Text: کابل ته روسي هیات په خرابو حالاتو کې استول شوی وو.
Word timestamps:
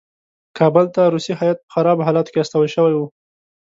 کابل 0.57 0.85
ته 0.95 1.01
روسي 1.13 1.33
هیات 1.41 1.57
په 1.61 1.69
خرابو 1.73 2.05
حالاتو 2.07 2.31
کې 2.33 2.39
استول 2.41 2.67
شوی 2.75 2.93
وو. 2.95 3.05